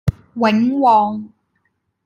[0.33, 1.31] 永旺